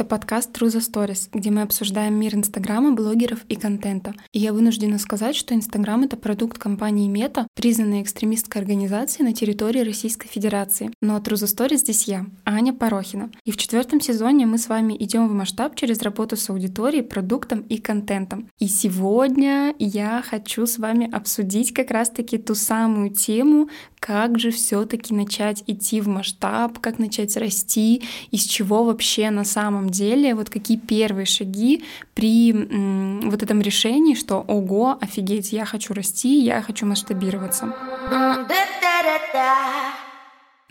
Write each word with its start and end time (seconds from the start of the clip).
Это 0.00 0.08
подкаст 0.08 0.56
True 0.56 0.68
the 0.68 0.80
Stories, 0.80 1.28
где 1.30 1.50
мы 1.50 1.60
обсуждаем 1.60 2.14
мир 2.14 2.34
Инстаграма, 2.34 2.92
блогеров 2.92 3.40
и 3.50 3.54
контента. 3.54 4.14
И 4.32 4.38
я 4.38 4.54
вынуждена 4.54 4.98
сказать, 4.98 5.36
что 5.36 5.54
Инстаграм— 5.54 6.02
это 6.04 6.16
продукт 6.16 6.56
компании 6.56 7.06
Мета, 7.06 7.46
признанной 7.54 8.00
экстремистской 8.00 8.62
организацией 8.62 9.26
на 9.26 9.34
территории 9.34 9.80
Российской 9.80 10.26
Федерации. 10.26 10.90
Но 11.02 11.18
True 11.18 11.34
the 11.34 11.44
Stories 11.44 11.80
здесь 11.80 12.04
я, 12.04 12.24
Аня 12.46 12.72
Порохина. 12.72 13.30
И 13.44 13.50
в 13.50 13.58
четвертом 13.58 14.00
сезоне 14.00 14.46
мы 14.46 14.56
с 14.56 14.70
вами 14.70 14.96
идем 14.98 15.28
в 15.28 15.34
масштаб 15.34 15.76
через 15.76 16.00
работу 16.00 16.34
с 16.34 16.48
аудиторией, 16.48 17.02
продуктом 17.02 17.60
и 17.60 17.76
контентом. 17.76 18.48
И 18.58 18.68
сегодня 18.68 19.74
я 19.78 20.24
хочу 20.26 20.64
с 20.64 20.78
вами 20.78 21.14
обсудить 21.14 21.74
как 21.74 21.90
раз-таки 21.90 22.38
ту 22.38 22.54
самую 22.54 23.10
тему, 23.10 23.68
как 23.98 24.38
же 24.38 24.50
все-таки 24.50 25.12
начать 25.12 25.62
идти 25.66 26.00
в 26.00 26.08
масштаб, 26.08 26.78
как 26.78 26.98
начать 26.98 27.36
расти, 27.36 28.02
из 28.30 28.44
чего 28.44 28.84
вообще 28.84 29.28
на 29.28 29.44
самом 29.44 29.89
деле, 29.90 30.34
вот 30.34 30.50
какие 30.50 30.76
первые 30.76 31.26
шаги 31.26 31.84
при 32.14 32.52
вот 32.52 33.42
этом 33.42 33.60
решении, 33.60 34.14
что 34.14 34.44
ого, 34.46 34.98
офигеть, 35.00 35.52
я 35.52 35.64
хочу 35.64 35.94
расти, 35.94 36.40
я 36.40 36.62
хочу 36.62 36.86
масштабироваться. 36.86 37.74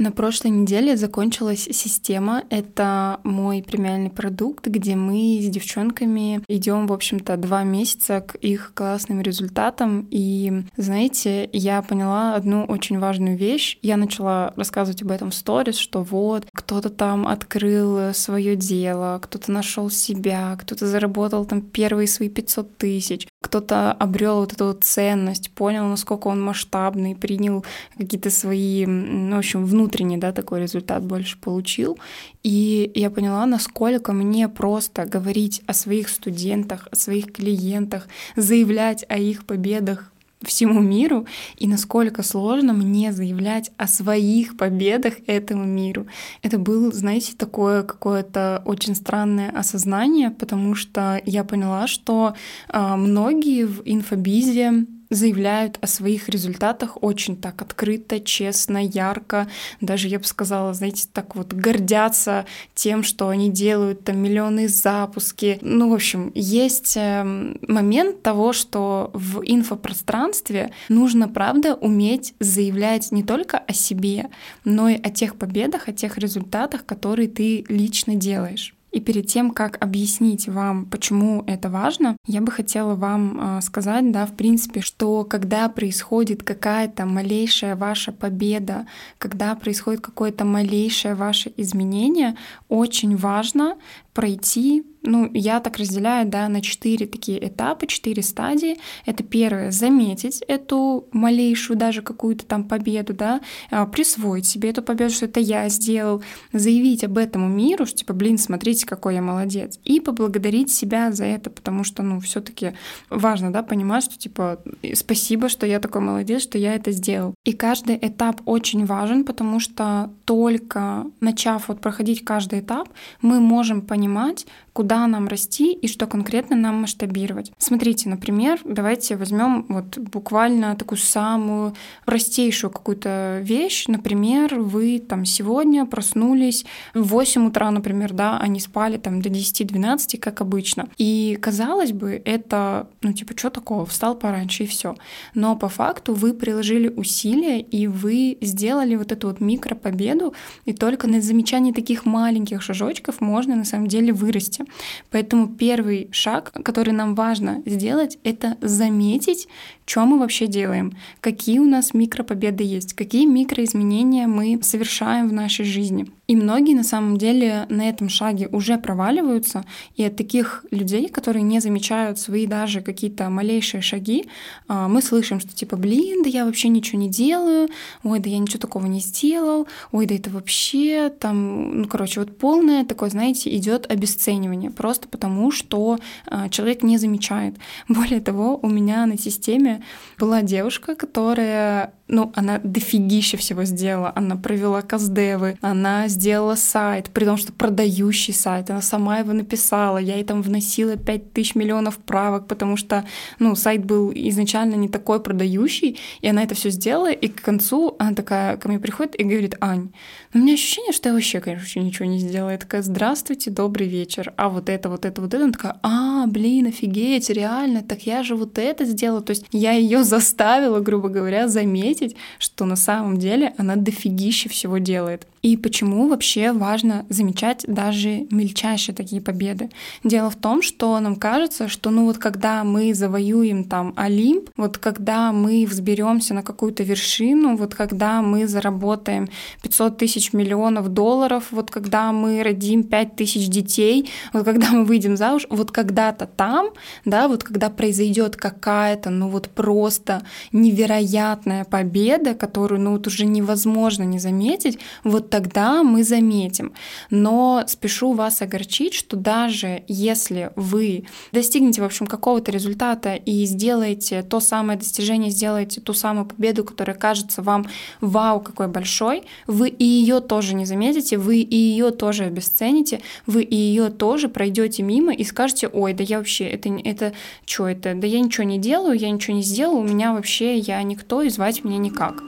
На 0.01 0.13
прошлой 0.13 0.51
неделе 0.51 0.95
закончилась 0.95 1.67
система. 1.73 2.43
Это 2.49 3.19
мой 3.25 3.61
премиальный 3.61 4.09
продукт, 4.09 4.65
где 4.65 4.95
мы 4.95 5.39
с 5.41 5.49
девчонками 5.49 6.41
идем, 6.47 6.87
в 6.87 6.93
общем-то, 6.93 7.35
два 7.35 7.63
месяца 7.63 8.21
к 8.21 8.35
их 8.35 8.71
классным 8.73 9.19
результатам. 9.19 10.07
И, 10.09 10.63
знаете, 10.77 11.49
я 11.51 11.81
поняла 11.81 12.35
одну 12.35 12.63
очень 12.63 12.97
важную 12.97 13.35
вещь. 13.35 13.77
Я 13.81 13.97
начала 13.97 14.53
рассказывать 14.55 15.01
об 15.01 15.11
этом 15.11 15.31
в 15.31 15.35
сторис, 15.35 15.75
что 15.75 16.01
вот 16.01 16.45
кто-то 16.53 16.89
там 16.89 17.27
открыл 17.27 18.13
свое 18.13 18.55
дело, 18.55 19.19
кто-то 19.21 19.51
нашел 19.51 19.89
себя, 19.89 20.55
кто-то 20.61 20.87
заработал 20.87 21.43
там 21.43 21.61
первые 21.61 22.07
свои 22.07 22.29
500 22.29 22.77
тысяч, 22.77 23.27
кто-то 23.41 23.91
обрел 23.91 24.37
вот 24.37 24.53
эту 24.53 24.67
вот 24.67 24.85
ценность, 24.85 25.51
понял, 25.51 25.87
насколько 25.87 26.27
он 26.27 26.41
масштабный, 26.41 27.15
принял 27.17 27.65
какие-то 27.97 28.29
свои, 28.29 28.85
ну, 28.85 29.35
в 29.35 29.39
общем, 29.39 29.65
внутренний, 29.89 30.17
да, 30.17 30.31
такой 30.31 30.61
результат 30.61 31.03
больше 31.03 31.37
получил. 31.37 31.97
И 32.43 32.91
я 32.95 33.09
поняла, 33.09 33.45
насколько 33.45 34.13
мне 34.13 34.47
просто 34.47 35.05
говорить 35.05 35.61
о 35.67 35.73
своих 35.73 36.09
студентах, 36.09 36.87
о 36.91 36.95
своих 36.95 37.31
клиентах, 37.33 38.07
заявлять 38.35 39.05
о 39.09 39.17
их 39.17 39.45
победах 39.45 40.11
всему 40.41 40.79
миру, 40.79 41.25
и 41.57 41.67
насколько 41.67 42.23
сложно 42.23 42.71
мне 42.71 43.11
заявлять 43.11 43.71
о 43.77 43.87
своих 43.87 44.55
победах 44.55 45.15
этому 45.27 45.65
миру. 45.65 46.05
Это 46.43 46.57
было, 46.57 46.91
знаете, 46.91 47.33
такое 47.37 47.83
какое-то 47.83 48.61
очень 48.65 48.95
странное 48.95 49.49
осознание, 49.49 50.31
потому 50.31 50.75
что 50.75 51.21
я 51.25 51.43
поняла, 51.43 51.87
что 51.87 52.35
э, 52.69 52.95
многие 52.95 53.65
в 53.65 53.81
инфобизе 53.83 54.85
заявляют 55.09 55.77
о 55.81 55.87
своих 55.87 56.29
результатах 56.29 57.01
очень 57.01 57.35
так 57.35 57.61
открыто, 57.61 58.19
честно, 58.19 58.83
ярко. 58.83 59.47
Даже, 59.81 60.07
я 60.07 60.19
бы 60.19 60.25
сказала, 60.25 60.73
знаете, 60.73 61.07
так 61.11 61.35
вот 61.35 61.53
гордятся 61.53 62.45
тем, 62.75 63.03
что 63.03 63.29
они 63.29 63.49
делают 63.49 64.03
там 64.03 64.17
миллионы 64.17 64.67
запуски. 64.67 65.59
Ну, 65.61 65.89
в 65.89 65.93
общем, 65.93 66.31
есть 66.35 66.95
эм, 66.95 67.59
момент 67.67 68.21
того, 68.21 68.53
что 68.53 69.11
в 69.13 69.41
инфопространстве 69.43 70.71
нужно, 70.89 71.27
правда, 71.27 71.75
уметь 71.75 72.33
заявлять 72.39 73.11
не 73.11 73.23
только 73.23 73.57
о 73.57 73.73
себе, 73.73 74.29
но 74.63 74.89
и 74.89 75.01
о 75.01 75.09
тех 75.09 75.35
победах, 75.35 75.87
о 75.87 75.93
тех 75.93 76.17
результатах, 76.17 76.85
которые 76.85 77.27
ты 77.27 77.65
лично 77.67 78.15
делаешь. 78.15 78.73
И 78.91 78.99
перед 78.99 79.27
тем, 79.27 79.51
как 79.51 79.81
объяснить 79.83 80.47
вам, 80.47 80.85
почему 80.85 81.43
это 81.47 81.69
важно, 81.69 82.15
я 82.25 82.41
бы 82.41 82.51
хотела 82.51 82.95
вам 82.95 83.57
э, 83.57 83.61
сказать, 83.61 84.11
да, 84.11 84.25
в 84.25 84.35
принципе, 84.35 84.81
что 84.81 85.23
когда 85.23 85.69
происходит 85.69 86.43
какая-то 86.43 87.05
малейшая 87.05 87.75
ваша 87.75 88.11
победа, 88.11 88.87
когда 89.17 89.55
происходит 89.55 90.01
какое-то 90.01 90.43
малейшее 90.45 91.15
ваше 91.15 91.53
изменение, 91.57 92.35
очень 92.67 93.15
важно 93.15 93.77
пройти, 94.13 94.83
ну, 95.01 95.29
я 95.33 95.59
так 95.59 95.77
разделяю, 95.77 96.27
да, 96.27 96.49
на 96.49 96.61
четыре 96.61 97.07
такие 97.07 97.47
этапа, 97.47 97.87
четыре 97.87 98.21
стадии. 98.21 98.77
Это 99.05 99.23
первое— 99.23 99.71
заметить 99.71 100.43
эту 100.47 101.07
малейшую 101.11 101.77
даже 101.77 102.01
какую-то 102.01 102.45
там 102.45 102.65
победу, 102.65 103.13
да, 103.13 103.39
а, 103.71 103.85
присвоить 103.85 104.45
себе 104.45 104.71
эту 104.71 104.81
победу, 104.81 105.13
что 105.13 105.25
это 105.25 105.39
я 105.39 105.69
сделал, 105.69 106.21
заявить 106.51 107.03
об 107.03 107.17
этом 107.17 107.55
миру, 107.55 107.85
что 107.85 107.99
типа, 107.99 108.13
блин, 108.13 108.37
смотрите, 108.37 108.85
какой 108.85 109.15
я 109.15 109.21
молодец, 109.21 109.79
и 109.85 109.99
поблагодарить 109.99 110.71
себя 110.71 111.11
за 111.11 111.25
это, 111.25 111.49
потому 111.49 111.83
что, 111.83 112.03
ну, 112.03 112.19
все 112.19 112.41
таки 112.41 112.73
важно, 113.09 113.53
да, 113.53 113.63
понимать, 113.63 114.03
что, 114.03 114.17
типа, 114.17 114.61
спасибо, 114.95 115.47
что 115.49 115.65
я 115.65 115.79
такой 115.79 116.01
молодец, 116.01 116.41
что 116.41 116.57
я 116.57 116.75
это 116.75 116.91
сделал. 116.91 117.35
И 117.45 117.53
каждый 117.53 117.97
этап 118.01 118.41
очень 118.45 118.85
важен, 118.85 119.23
потому 119.23 119.59
что 119.59 120.11
только 120.25 121.05
начав 121.21 121.69
вот 121.69 121.79
проходить 121.79 122.25
каждый 122.25 122.59
этап, 122.59 122.89
мы 123.21 123.39
можем 123.39 123.81
понимать, 123.81 123.98
понимать, 123.99 124.45
куда 124.79 125.07
нам 125.07 125.27
расти 125.27 125.73
и 125.73 125.89
что 125.89 126.07
конкретно 126.07 126.55
нам 126.55 126.75
масштабировать. 126.75 127.51
Смотрите, 127.57 128.07
например, 128.07 128.61
давайте 128.63 129.17
возьмем 129.17 129.65
вот 129.67 129.97
буквально 129.97 130.73
такую 130.77 130.99
самую 130.99 131.73
простейшую 132.05 132.71
какую-то 132.71 133.41
вещь. 133.41 133.87
Например, 133.89 134.57
вы 134.57 134.99
там 134.99 135.25
сегодня 135.25 135.85
проснулись 135.85 136.65
в 136.93 137.09
8 137.09 137.47
утра, 137.47 137.69
например, 137.71 138.13
да, 138.13 138.39
а 138.39 138.47
не 138.47 138.61
спали 138.61 138.95
там 138.95 139.21
до 139.21 139.27
10-12, 139.27 140.17
как 140.17 140.39
обычно. 140.39 140.87
И 140.97 141.37
казалось 141.41 141.91
бы, 141.91 142.21
это, 142.23 142.87
ну 143.01 143.11
типа, 143.11 143.33
что 143.37 143.49
такого, 143.49 143.85
встал 143.85 144.15
пораньше 144.15 144.63
и 144.63 144.67
все. 144.67 144.95
Но 145.33 145.57
по 145.57 145.67
факту 145.67 146.13
вы 146.13 146.33
приложили 146.33 146.87
усилия, 146.87 147.59
и 147.59 147.87
вы 147.87 148.37
сделали 148.39 148.95
вот 148.95 149.11
эту 149.11 149.27
вот 149.27 149.41
микропобеду, 149.41 150.33
и 150.63 150.71
только 150.71 151.09
на 151.09 151.19
замечании 151.19 151.73
таких 151.73 152.05
маленьких 152.05 152.61
шажочков 152.61 153.19
можно 153.19 153.57
на 153.57 153.65
самом 153.65 153.87
деле 153.87 154.13
вырасти. 154.13 154.68
Поэтому 155.11 155.47
первый 155.47 156.09
шаг, 156.11 156.51
который 156.63 156.93
нам 156.93 157.15
важно 157.15 157.61
сделать, 157.65 158.17
это 158.23 158.57
заметить, 158.61 159.47
что 159.89 160.05
мы 160.05 160.19
вообще 160.19 160.45
делаем, 160.45 160.95
какие 161.19 161.57
у 161.57 161.65
нас 161.65 161.95
микропобеды 161.95 162.63
есть, 162.63 162.93
какие 162.93 163.25
микроизменения 163.25 164.27
мы 164.27 164.59
совершаем 164.61 165.27
в 165.27 165.33
нашей 165.33 165.65
жизни. 165.65 166.05
И 166.27 166.35
многие 166.35 166.75
на 166.75 166.83
самом 166.83 167.17
деле 167.17 167.65
на 167.69 167.89
этом 167.89 168.07
шаге 168.07 168.49
уже 168.51 168.77
проваливаются, 168.77 169.65
и 169.95 170.03
от 170.03 170.15
таких 170.15 170.63
людей, 170.69 171.09
которые 171.09 171.41
не 171.41 171.59
замечают 171.59 172.19
свои 172.19 172.45
даже 172.45 172.81
какие-то 172.81 173.31
малейшие 173.31 173.81
шаги, 173.81 174.29
а, 174.67 174.87
мы 174.87 175.01
слышим, 175.01 175.39
что 175.39 175.55
типа, 175.55 175.75
блин, 175.75 176.21
да 176.21 176.29
я 176.29 176.45
вообще 176.45 176.67
ничего 176.67 176.99
не 176.99 177.09
делаю, 177.09 177.67
ой, 178.03 178.19
да 178.19 178.29
я 178.29 178.37
ничего 178.37 178.59
такого 178.59 178.85
не 178.85 178.99
сделал, 178.99 179.65
ой, 179.91 180.05
да 180.05 180.13
это 180.13 180.29
вообще 180.29 181.09
там, 181.09 181.81
ну, 181.81 181.87
короче, 181.87 182.19
вот 182.19 182.37
полное 182.37 182.85
такое, 182.85 183.09
знаете, 183.09 183.49
идет 183.57 183.91
обесценивание, 183.91 184.69
просто 184.69 185.07
потому 185.07 185.49
что 185.49 185.97
а, 186.27 186.47
человек 186.49 186.83
не 186.83 186.99
замечает. 186.99 187.55
Более 187.87 188.21
того, 188.21 188.59
у 188.61 188.69
меня 188.69 189.07
на 189.07 189.17
системе 189.17 189.78
была 190.17 190.41
девушка, 190.41 190.95
которая 190.95 191.93
ну, 192.09 192.31
она 192.35 192.59
дофигища 192.63 193.37
всего 193.37 193.63
сделала. 193.63 194.11
Она 194.15 194.35
провела 194.35 194.81
каздевы, 194.81 195.57
она 195.61 196.07
сделала 196.07 196.55
сайт, 196.55 197.09
при 197.11 197.25
том, 197.25 197.37
что 197.37 197.53
продающий 197.53 198.33
сайт. 198.33 198.69
Она 198.69 198.81
сама 198.81 199.19
его 199.19 199.33
написала. 199.33 199.97
Я 199.99 200.15
ей 200.15 200.23
там 200.23 200.41
вносила 200.41 200.97
5 200.97 201.33
тысяч 201.33 201.55
миллионов 201.55 201.97
правок, 201.97 202.47
потому 202.47 202.77
что, 202.77 203.05
ну, 203.37 203.55
сайт 203.55 203.85
был 203.85 204.11
изначально 204.13 204.75
не 204.75 204.89
такой 204.89 205.21
продающий, 205.21 205.97
и 206.21 206.27
она 206.27 206.43
это 206.43 206.55
все 206.55 206.69
сделала, 206.71 207.11
и 207.11 207.27
к 207.27 207.41
концу 207.41 207.95
она 207.99 208.13
такая 208.13 208.57
ко 208.57 208.67
мне 208.67 208.79
приходит 208.79 209.19
и 209.19 209.23
говорит, 209.23 209.55
Ань, 209.61 209.91
ну, 210.33 210.41
у 210.41 210.43
меня 210.43 210.53
ощущение, 210.53 210.93
что 210.93 211.09
я 211.09 211.15
вообще, 211.15 211.39
конечно, 211.39 211.79
ничего 211.79 212.05
не 212.05 212.19
сделала. 212.19 212.51
Я 212.51 212.57
такая, 212.57 212.81
здравствуйте, 212.81 213.49
добрый 213.51 213.87
вечер. 213.87 214.33
А 214.37 214.49
вот 214.49 214.69
это, 214.69 214.89
вот 214.89 215.05
это, 215.05 215.21
вот 215.21 215.33
это. 215.33 215.43
Она 215.43 215.53
такая, 215.53 215.79
а, 215.83 216.27
блин, 216.27 216.67
офигеть, 216.67 217.29
реально, 217.29 217.81
так 217.81 218.03
я 218.03 218.23
же 218.23 218.35
вот 218.35 218.57
это 218.57 218.85
сделала. 218.85 219.21
То 219.21 219.31
есть 219.31 219.45
я 219.51 219.71
ее 219.71 220.03
заставила, 220.03 220.79
грубо 220.79 221.09
говоря, 221.09 221.47
заметить, 221.47 221.98
заметить, 221.99 222.17
что 222.37 222.65
на 222.65 222.75
самом 222.75 223.17
деле 223.17 223.53
она 223.57 223.75
дофигища 223.75 224.49
всего 224.49 224.77
делает. 224.77 225.27
И 225.41 225.55
почему 225.55 226.09
вообще 226.09 226.51
важно 226.51 227.05
замечать 227.09 227.63
даже 227.67 228.27
мельчайшие 228.29 228.93
такие 228.93 229.21
победы? 229.21 229.69
Дело 230.03 230.29
в 230.29 230.35
том, 230.35 230.61
что 230.61 230.99
нам 230.99 231.15
кажется, 231.15 231.69
что 231.69 231.91
ну 231.91 232.05
вот 232.05 232.17
когда 232.17 232.63
мы 232.63 232.93
завоюем 232.93 233.63
там 233.63 233.93
Олимп, 233.95 234.49
вот 234.57 234.77
когда 234.77 235.31
мы 235.31 235.65
взберемся 235.65 236.33
на 236.33 236.43
какую-то 236.43 236.83
вершину, 236.83 237.55
вот 237.55 237.73
когда 237.73 238.21
мы 238.21 238.47
заработаем 238.47 239.29
500 239.61 239.97
тысяч 239.97 240.33
миллионов 240.33 240.89
долларов, 240.89 241.45
вот 241.51 241.71
когда 241.71 242.11
мы 242.11 242.43
родим 242.43 242.83
5 242.83 243.15
тысяч 243.15 243.47
детей, 243.47 244.09
вот 244.33 244.43
когда 244.43 244.71
мы 244.71 244.83
выйдем 244.83 245.15
замуж, 245.15 245.47
вот 245.49 245.71
когда-то 245.71 246.25
там, 246.25 246.69
да, 247.05 247.27
вот 247.27 247.43
когда 247.43 247.69
произойдет 247.69 248.35
какая-то, 248.35 249.09
ну 249.09 249.29
вот 249.29 249.47
просто 249.49 250.23
невероятная 250.51 251.63
победа, 251.63 252.33
которую, 252.33 252.81
ну 252.81 252.91
вот 252.91 253.07
уже 253.07 253.25
невозможно 253.25 254.03
не 254.03 254.19
заметить, 254.19 254.79
вот 255.03 255.28
тогда 255.29 255.83
мы 255.83 256.03
заметим. 256.03 256.73
Но 257.09 257.63
спешу 257.67 258.13
вас 258.13 258.41
огорчить, 258.41 258.93
что 258.93 259.15
даже 259.15 259.83
если 259.87 260.51
вы 260.55 261.05
достигнете, 261.31 261.81
в 261.81 261.85
общем, 261.85 262.07
какого-то 262.07 262.51
результата 262.51 263.15
и 263.15 263.45
сделаете 263.45 264.23
то 264.23 264.39
самое 264.39 264.77
достижение, 264.77 265.31
сделаете 265.31 265.81
ту 265.81 265.93
самую 265.93 266.25
победу, 266.25 266.63
которая 266.63 266.95
кажется 266.95 267.41
вам 267.41 267.67
вау, 268.01 268.39
какой 268.39 268.67
большой, 268.67 269.23
вы 269.47 269.69
и 269.69 269.83
ее 269.83 270.19
тоже 270.19 270.55
не 270.55 270.65
заметите, 270.65 271.17
вы 271.17 271.37
и 271.37 271.55
ее 271.55 271.91
тоже 271.91 272.25
обесцените, 272.25 273.01
вы 273.25 273.43
и 273.43 273.55
ее 273.55 273.89
тоже 273.89 274.29
пройдете 274.29 274.83
мимо 274.83 275.13
и 275.13 275.23
скажете, 275.23 275.67
ой, 275.67 275.93
да 275.93 276.03
я 276.03 276.17
вообще, 276.17 276.45
это, 276.45 276.69
это 276.69 277.13
что 277.45 277.67
это, 277.67 277.93
да 277.95 278.07
я 278.07 278.19
ничего 278.19 278.43
не 278.43 278.57
делаю, 278.57 278.97
я 278.97 279.09
ничего 279.09 279.35
не 279.35 279.43
сделал, 279.43 279.77
у 279.77 279.83
меня 279.83 280.13
вообще, 280.13 280.57
я 280.57 280.81
никто 280.83 281.21
и 281.21 281.29
звать 281.29 281.63
меня 281.63 281.77
никак. 281.77 282.23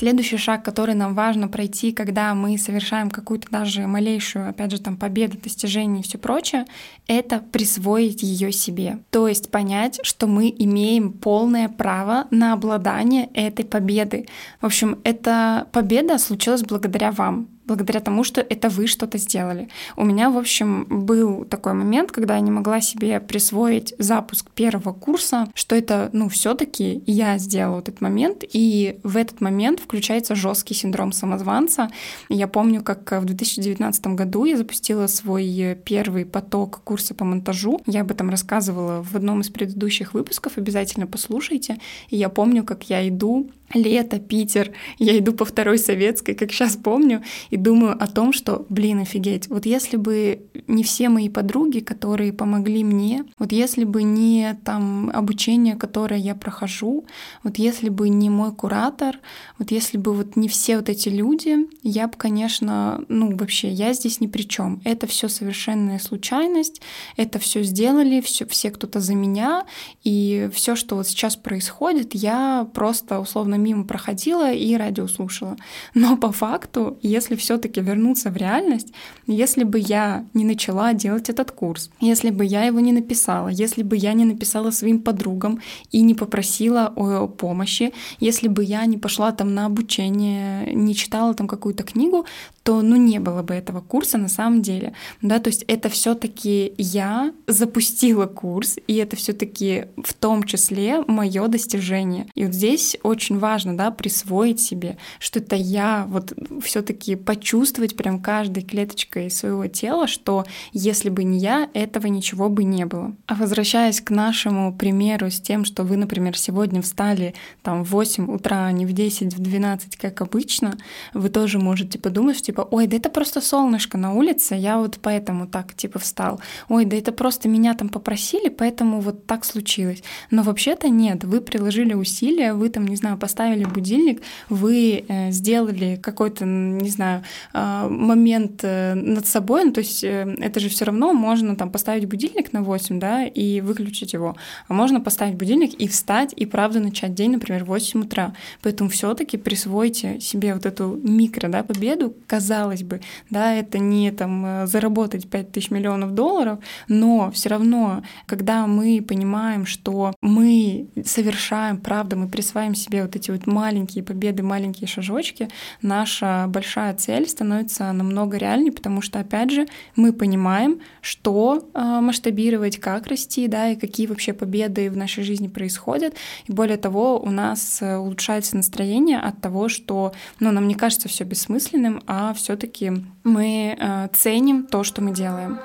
Следующий 0.00 0.38
шаг, 0.38 0.64
который 0.64 0.94
нам 0.94 1.14
важно 1.14 1.46
пройти, 1.46 1.92
когда 1.92 2.34
мы 2.34 2.56
совершаем 2.56 3.10
какую-то 3.10 3.50
даже 3.50 3.86
малейшую, 3.86 4.48
опять 4.48 4.70
же, 4.70 4.80
там, 4.80 4.96
победу, 4.96 5.36
достижение 5.36 6.00
и 6.00 6.02
все 6.02 6.16
прочее, 6.16 6.64
это 7.06 7.40
присвоить 7.52 8.22
ее 8.22 8.50
себе. 8.50 9.00
То 9.10 9.28
есть 9.28 9.50
понять, 9.50 10.00
что 10.02 10.26
мы 10.26 10.48
имеем 10.58 11.12
полное 11.12 11.68
право 11.68 12.26
на 12.30 12.54
обладание 12.54 13.28
этой 13.34 13.66
победы. 13.66 14.26
В 14.62 14.64
общем, 14.64 14.98
эта 15.04 15.68
победа 15.70 16.16
случилась 16.16 16.62
благодаря 16.62 17.12
вам 17.12 17.48
благодаря 17.70 18.00
тому, 18.00 18.24
что 18.24 18.40
это 18.40 18.68
вы 18.68 18.88
что-то 18.88 19.16
сделали. 19.16 19.68
У 19.96 20.04
меня, 20.04 20.28
в 20.28 20.36
общем, 20.36 20.86
был 20.90 21.44
такой 21.44 21.72
момент, 21.72 22.10
когда 22.10 22.34
я 22.34 22.40
не 22.40 22.50
могла 22.50 22.80
себе 22.80 23.20
присвоить 23.20 23.94
запуск 23.96 24.50
первого 24.50 24.92
курса, 24.92 25.48
что 25.54 25.76
это, 25.76 26.10
ну, 26.12 26.28
все-таки 26.28 27.04
я 27.06 27.38
сделала 27.38 27.78
этот 27.78 28.00
момент, 28.00 28.42
и 28.52 28.98
в 29.04 29.16
этот 29.16 29.40
момент 29.40 29.78
включается 29.78 30.34
жесткий 30.34 30.74
синдром 30.74 31.12
самозванца. 31.12 31.90
Я 32.28 32.48
помню, 32.48 32.82
как 32.82 33.12
в 33.12 33.24
2019 33.24 34.06
году 34.08 34.46
я 34.46 34.56
запустила 34.56 35.06
свой 35.06 35.78
первый 35.84 36.26
поток 36.26 36.80
курса 36.82 37.14
по 37.14 37.24
монтажу. 37.24 37.80
Я 37.86 38.00
об 38.00 38.10
этом 38.10 38.30
рассказывала 38.30 39.04
в 39.04 39.14
одном 39.14 39.42
из 39.42 39.48
предыдущих 39.48 40.12
выпусков, 40.12 40.58
обязательно 40.58 41.06
послушайте. 41.06 41.78
И 42.08 42.16
я 42.16 42.30
помню, 42.30 42.64
как 42.64 42.90
я 42.90 43.06
иду 43.08 43.48
лето, 43.74 44.18
Питер, 44.18 44.72
я 44.98 45.18
иду 45.18 45.32
по 45.32 45.44
второй 45.44 45.78
советской, 45.78 46.34
как 46.34 46.52
сейчас 46.52 46.76
помню, 46.76 47.22
и 47.50 47.56
думаю 47.56 47.92
о 48.02 48.06
том, 48.06 48.32
что, 48.32 48.66
блин, 48.68 49.00
офигеть, 49.00 49.48
вот 49.48 49.66
если 49.66 49.96
бы 49.96 50.42
не 50.66 50.82
все 50.82 51.08
мои 51.08 51.28
подруги, 51.28 51.80
которые 51.80 52.32
помогли 52.32 52.84
мне, 52.84 53.24
вот 53.38 53.52
если 53.52 53.84
бы 53.84 54.02
не 54.02 54.58
там 54.64 55.10
обучение, 55.10 55.76
которое 55.76 56.18
я 56.18 56.34
прохожу, 56.34 57.04
вот 57.42 57.58
если 57.58 57.88
бы 57.88 58.08
не 58.08 58.30
мой 58.30 58.52
куратор, 58.52 59.18
вот 59.58 59.70
если 59.70 59.98
бы 59.98 60.14
вот 60.14 60.36
не 60.36 60.48
все 60.48 60.76
вот 60.76 60.88
эти 60.88 61.08
люди, 61.08 61.56
я 61.82 62.08
бы, 62.08 62.14
конечно, 62.16 63.04
ну 63.08 63.36
вообще, 63.36 63.70
я 63.70 63.92
здесь 63.92 64.20
ни 64.20 64.26
при 64.26 64.42
чем. 64.42 64.80
Это 64.84 65.06
все 65.06 65.28
совершенная 65.28 65.98
случайность, 65.98 66.80
это 67.16 67.38
все 67.38 67.62
сделали, 67.62 68.20
все, 68.20 68.46
все 68.46 68.70
кто-то 68.70 69.00
за 69.00 69.14
меня, 69.14 69.64
и 70.02 70.50
все, 70.52 70.74
что 70.74 70.96
вот 70.96 71.06
сейчас 71.06 71.36
происходит, 71.36 72.14
я 72.14 72.68
просто 72.74 73.20
условно 73.20 73.59
мимо 73.60 73.84
проходила 73.84 74.52
и 74.52 74.74
радио 74.76 75.06
слушала. 75.06 75.56
Но 75.94 76.16
по 76.16 76.32
факту, 76.32 76.98
если 77.02 77.36
все-таки 77.36 77.80
вернуться 77.80 78.30
в 78.30 78.36
реальность, 78.36 78.88
если 79.26 79.64
бы 79.64 79.78
я 79.78 80.24
не 80.34 80.44
начала 80.44 80.92
делать 80.94 81.28
этот 81.28 81.52
курс, 81.52 81.90
если 82.00 82.30
бы 82.30 82.44
я 82.44 82.64
его 82.64 82.80
не 82.80 82.92
написала, 82.92 83.48
если 83.48 83.82
бы 83.82 83.96
я 83.96 84.12
не 84.12 84.24
написала 84.24 84.70
своим 84.70 85.00
подругам 85.00 85.60
и 85.90 86.00
не 86.02 86.14
попросила 86.14 86.92
о 86.96 87.26
помощи, 87.28 87.92
если 88.18 88.48
бы 88.48 88.64
я 88.64 88.84
не 88.86 88.98
пошла 88.98 89.32
там 89.32 89.54
на 89.54 89.66
обучение, 89.66 90.74
не 90.74 90.94
читала 90.94 91.34
там 91.34 91.46
какую-то 91.46 91.82
книгу, 91.82 92.26
то 92.62 92.82
ну 92.82 92.96
не 92.96 93.18
было 93.18 93.42
бы 93.42 93.54
этого 93.54 93.80
курса 93.80 94.18
на 94.18 94.28
самом 94.28 94.62
деле. 94.62 94.92
Да, 95.22 95.38
то 95.38 95.48
есть 95.48 95.64
это 95.66 95.88
все-таки 95.88 96.72
я 96.76 97.32
запустила 97.46 98.26
курс, 98.26 98.76
и 98.86 98.96
это 98.96 99.16
все-таки 99.16 99.86
в 100.02 100.14
том 100.14 100.44
числе 100.44 101.02
мое 101.06 101.48
достижение. 101.48 102.26
И 102.34 102.44
вот 102.44 102.54
здесь 102.54 102.96
очень 103.02 103.38
важно, 103.38 103.49
да, 103.58 103.90
присвоить 103.90 104.60
себе, 104.60 104.96
что 105.18 105.38
это 105.40 105.56
я, 105.56 106.06
вот 106.08 106.32
все-таки 106.62 107.16
почувствовать 107.16 107.96
прям 107.96 108.20
каждой 108.20 108.62
клеточкой 108.62 109.30
своего 109.30 109.66
тела, 109.66 110.06
что 110.06 110.44
если 110.72 111.08
бы 111.08 111.24
не 111.24 111.38
я, 111.38 111.68
этого 111.74 112.06
ничего 112.06 112.48
бы 112.48 112.64
не 112.64 112.86
было. 112.86 113.14
А 113.26 113.34
возвращаясь 113.34 114.00
к 114.00 114.10
нашему 114.10 114.74
примеру 114.74 115.30
с 115.30 115.40
тем, 115.40 115.64
что 115.64 115.82
вы, 115.82 115.96
например, 115.96 116.36
сегодня 116.36 116.82
встали 116.82 117.34
там 117.62 117.84
в 117.84 117.90
8 117.90 118.32
утра, 118.32 118.66
а 118.66 118.72
не 118.72 118.86
в 118.86 118.92
10, 118.92 119.34
в 119.34 119.38
12, 119.40 119.96
как 119.96 120.20
обычно, 120.20 120.78
вы 121.14 121.28
тоже 121.28 121.58
можете 121.58 121.98
подумать, 121.98 122.42
типа, 122.42 122.66
ой, 122.70 122.86
да 122.86 122.96
это 122.96 123.10
просто 123.10 123.40
солнышко 123.40 123.98
на 123.98 124.14
улице, 124.14 124.54
я 124.54 124.78
вот 124.78 124.98
поэтому 125.02 125.46
так, 125.46 125.74
типа, 125.74 125.98
встал. 125.98 126.40
Ой, 126.68 126.84
да 126.84 126.96
это 126.96 127.12
просто 127.12 127.48
меня 127.48 127.74
там 127.74 127.88
попросили, 127.88 128.48
поэтому 128.48 129.00
вот 129.00 129.26
так 129.26 129.44
случилось. 129.44 130.02
Но 130.30 130.42
вообще-то 130.42 130.88
нет, 130.88 131.24
вы 131.24 131.40
приложили 131.40 131.94
усилия, 131.94 132.54
вы 132.54 132.68
там, 132.68 132.86
не 132.86 132.96
знаю, 132.96 133.18
поставили 133.18 133.39
будильник, 133.48 134.22
вы 134.48 135.04
э, 135.08 135.30
сделали 135.30 135.98
какой-то, 136.02 136.44
не 136.44 136.90
знаю, 136.90 137.22
э, 137.54 137.88
момент 137.88 138.60
э, 138.62 138.94
над 138.94 139.26
собой, 139.26 139.64
ну, 139.64 139.72
то 139.72 139.80
есть 139.80 140.04
это 140.04 140.60
же 140.60 140.68
все 140.68 140.84
равно 140.84 141.12
можно 141.12 141.56
там 141.56 141.70
поставить 141.70 142.06
будильник 142.06 142.52
на 142.52 142.62
8, 142.62 142.98
да, 142.98 143.24
и 143.24 143.60
выключить 143.60 144.12
его. 144.12 144.36
А 144.68 144.74
можно 144.74 145.00
поставить 145.00 145.36
будильник 145.36 145.74
и 145.74 145.88
встать, 145.88 146.32
и 146.36 146.46
правда 146.46 146.80
начать 146.80 147.14
день, 147.14 147.32
например, 147.32 147.64
в 147.64 147.68
8 147.68 148.00
утра. 148.02 148.34
Поэтому 148.62 148.90
все 148.90 149.14
таки 149.14 149.36
присвойте 149.36 150.20
себе 150.20 150.54
вот 150.54 150.66
эту 150.66 150.98
микро, 151.02 151.48
да, 151.48 151.62
победу, 151.62 152.14
казалось 152.26 152.82
бы, 152.82 153.00
да, 153.30 153.54
это 153.54 153.78
не 153.78 154.10
там 154.10 154.66
заработать 154.66 155.28
5 155.28 155.52
тысяч 155.52 155.70
миллионов 155.70 156.14
долларов, 156.14 156.58
но 156.88 157.30
все 157.30 157.48
равно, 157.48 158.02
когда 158.26 158.66
мы 158.66 159.04
понимаем, 159.06 159.66
что 159.66 160.12
мы 160.20 160.86
совершаем, 161.04 161.78
правда, 161.78 162.16
мы 162.16 162.28
присваиваем 162.28 162.74
себе 162.74 163.02
вот 163.02 163.16
эти 163.16 163.29
вот 163.32 163.46
маленькие 163.46 164.04
победы, 164.04 164.42
маленькие 164.42 164.88
шажочки, 164.88 165.48
наша 165.82 166.46
большая 166.48 166.94
цель 166.94 167.28
становится 167.28 167.92
намного 167.92 168.36
реальнее, 168.36 168.72
потому 168.72 169.02
что, 169.02 169.20
опять 169.20 169.50
же, 169.50 169.66
мы 169.96 170.12
понимаем, 170.12 170.80
что 171.00 171.68
э, 171.74 172.00
масштабировать, 172.00 172.78
как 172.78 173.06
расти, 173.06 173.48
да, 173.48 173.70
и 173.70 173.76
какие 173.76 174.06
вообще 174.06 174.32
победы 174.32 174.90
в 174.90 174.96
нашей 174.96 175.24
жизни 175.24 175.48
происходят. 175.48 176.14
И 176.46 176.52
более 176.52 176.76
того, 176.76 177.18
у 177.20 177.30
нас 177.30 177.82
э, 177.82 177.96
улучшается 177.96 178.56
настроение 178.56 179.18
от 179.18 179.40
того, 179.40 179.68
что 179.68 180.12
ну, 180.38 180.50
нам 180.50 180.68
не 180.68 180.74
кажется 180.74 181.08
все 181.08 181.24
бессмысленным, 181.24 182.02
а 182.06 182.34
все-таки 182.34 182.92
мы 183.24 183.76
э, 183.78 184.08
ценим 184.12 184.66
то, 184.66 184.84
что 184.84 185.02
мы 185.02 185.12
делаем. 185.12 185.58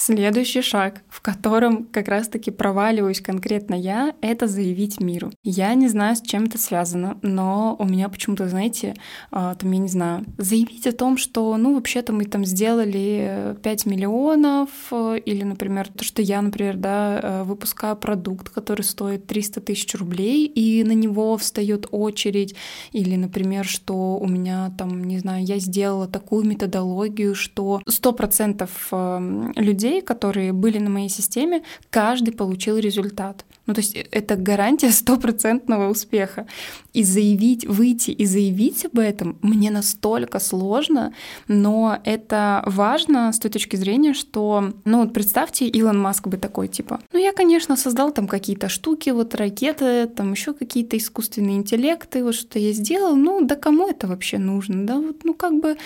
Следующий 0.00 0.62
шаг, 0.62 1.02
в 1.10 1.20
котором 1.20 1.84
как 1.84 2.08
раз-таки 2.08 2.50
проваливаюсь 2.50 3.20
конкретно 3.20 3.74
я, 3.74 4.14
это 4.22 4.46
заявить 4.46 4.98
миру. 4.98 5.30
Я 5.44 5.74
не 5.74 5.88
знаю, 5.88 6.16
с 6.16 6.22
чем 6.22 6.44
это 6.44 6.56
связано, 6.56 7.18
но 7.20 7.76
у 7.78 7.84
меня 7.84 8.08
почему-то, 8.08 8.48
знаете, 8.48 8.94
а, 9.30 9.54
там, 9.56 9.70
я 9.72 9.78
не 9.78 9.88
знаю, 9.88 10.24
заявить 10.38 10.86
о 10.86 10.92
том, 10.92 11.18
что, 11.18 11.54
ну, 11.58 11.74
вообще-то 11.74 12.14
мы 12.14 12.24
там 12.24 12.46
сделали 12.46 13.58
5 13.62 13.84
миллионов, 13.84 14.70
или, 14.90 15.42
например, 15.42 15.88
то, 15.88 16.02
что 16.02 16.22
я, 16.22 16.40
например, 16.40 16.78
да, 16.78 17.20
э, 17.22 17.42
выпускаю 17.42 17.94
продукт, 17.94 18.48
который 18.48 18.82
стоит 18.82 19.26
300 19.26 19.60
тысяч 19.60 19.94
рублей, 19.94 20.46
и 20.46 20.82
на 20.82 20.92
него 20.92 21.36
встает 21.36 21.86
очередь, 21.90 22.54
или, 22.92 23.16
например, 23.16 23.66
что 23.66 24.16
у 24.16 24.26
меня 24.26 24.72
там, 24.78 25.04
не 25.04 25.18
знаю, 25.18 25.44
я 25.44 25.58
сделала 25.58 26.08
такую 26.08 26.46
методологию, 26.46 27.34
что 27.34 27.82
100% 27.86 28.70
эм, 28.92 29.52
людей 29.56 29.89
людей, 29.90 30.02
которые 30.02 30.52
были 30.52 30.78
на 30.78 30.90
моей 30.90 31.08
системе, 31.08 31.62
каждый 31.90 32.32
получил 32.32 32.78
результат. 32.78 33.44
Ну, 33.66 33.74
то 33.74 33.80
есть 33.80 33.96
э, 33.96 34.06
это 34.10 34.36
гарантия 34.36 34.90
стопроцентного 34.92 35.90
успеха. 35.90 36.46
И 36.92 37.04
заявить, 37.04 37.66
выйти 37.66 38.10
и 38.10 38.26
заявить 38.26 38.84
об 38.84 38.98
этом 38.98 39.36
мне 39.42 39.70
настолько 39.70 40.40
сложно, 40.40 41.12
но 41.48 41.98
это 42.04 42.62
важно 42.66 43.32
с 43.32 43.38
той 43.38 43.50
точки 43.50 43.76
зрения, 43.76 44.14
что, 44.14 44.72
ну 44.84 45.00
вот 45.00 45.12
представьте, 45.12 45.68
Илон 45.68 46.00
Маск 46.00 46.26
бы 46.26 46.36
такой, 46.36 46.68
типа, 46.68 46.98
ну 47.12 47.20
я, 47.20 47.32
конечно, 47.32 47.76
создал 47.76 48.12
там 48.12 48.26
какие-то 48.26 48.68
штуки, 48.68 49.10
вот 49.10 49.34
ракеты, 49.34 50.06
там 50.06 50.32
еще 50.32 50.52
какие-то 50.52 50.96
искусственные 50.96 51.56
интеллекты, 51.56 52.24
вот 52.24 52.34
что 52.34 52.58
я 52.58 52.72
сделал, 52.72 53.14
ну 53.16 53.46
да 53.46 53.54
кому 53.54 53.88
это 53.88 54.08
вообще 54.08 54.38
нужно, 54.38 54.86
да, 54.86 54.96
вот, 54.96 55.24
ну 55.24 55.34
как 55.34 55.60
бы, 55.60 55.76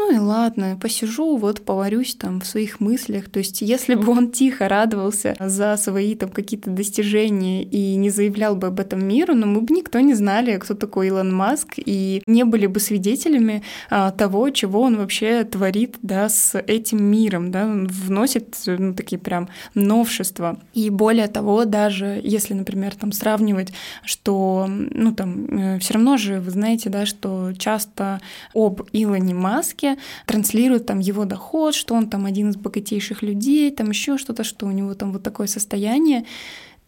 ну 0.00 0.10
и 0.14 0.18
ладно, 0.18 0.78
посижу, 0.80 1.36
вот 1.36 1.60
поварюсь 1.60 2.14
там 2.14 2.40
в 2.40 2.46
своих 2.46 2.80
мыслях. 2.80 3.28
То 3.28 3.40
есть 3.40 3.60
если 3.60 3.94
бы 3.94 4.10
он 4.12 4.30
тихо 4.30 4.66
радовался 4.66 5.36
за 5.38 5.76
свои 5.76 6.14
там 6.14 6.30
какие-то 6.30 6.70
достижения, 6.70 7.62
и 7.62 7.96
не 7.96 8.08
заявлял 8.08 8.56
бы 8.56 8.68
об 8.68 8.80
этом 8.80 9.06
миру, 9.06 9.34
но 9.34 9.46
мы 9.46 9.60
бы 9.60 9.74
никто 9.74 10.00
не 10.00 10.14
знали, 10.14 10.56
кто 10.56 10.72
такой 10.72 11.08
Илон 11.08 11.34
Маск, 11.34 11.74
и 11.76 12.22
не 12.26 12.44
были 12.44 12.66
бы 12.66 12.80
свидетелями 12.80 13.62
а, 13.90 14.10
того, 14.10 14.48
чего 14.48 14.80
он 14.80 14.96
вообще 14.96 15.44
творит 15.44 15.96
да, 16.00 16.30
с 16.30 16.58
этим 16.58 17.04
миром. 17.04 17.50
Да? 17.50 17.66
Он 17.66 17.86
вносит 17.86 18.56
ну, 18.66 18.94
такие 18.94 19.18
прям 19.18 19.50
новшества. 19.74 20.58
И 20.72 20.88
более 20.88 21.28
того, 21.28 21.66
даже 21.66 22.22
если, 22.24 22.54
например, 22.54 22.94
там 22.94 23.12
сравнивать, 23.12 23.74
что, 24.02 24.64
ну 24.66 25.14
там, 25.14 25.44
э, 25.44 25.78
все 25.80 25.92
равно 25.92 26.16
же 26.16 26.40
вы 26.40 26.50
знаете, 26.50 26.88
да, 26.88 27.04
что 27.04 27.52
часто 27.58 28.22
об 28.54 28.80
Илоне 28.92 29.34
Маске 29.34 29.89
транслируют 30.26 30.86
там 30.86 30.98
его 30.98 31.24
доход, 31.24 31.74
что 31.74 31.94
он 31.94 32.08
там 32.08 32.26
один 32.26 32.50
из 32.50 32.56
богатейших 32.56 33.22
людей, 33.22 33.70
там 33.70 33.90
еще 33.90 34.18
что-то, 34.18 34.44
что 34.44 34.66
у 34.66 34.70
него 34.70 34.94
там 34.94 35.12
вот 35.12 35.22
такое 35.22 35.46
состояние 35.46 36.24